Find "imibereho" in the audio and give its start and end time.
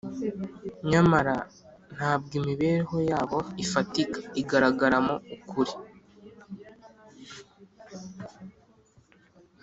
2.39-2.97